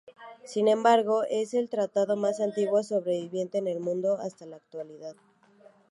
Sin 0.45 0.67
embargo, 0.67 1.25
es 1.29 1.53
el 1.53 1.69
tratado 1.69 2.15
más 2.15 2.39
antiguo 2.39 2.81
sobreviviente 2.81 3.59
en 3.59 3.67
el 3.67 3.79
mundo 3.79 4.17
hasta 4.19 4.47
la 4.47 4.55
actualidad. 4.55 5.15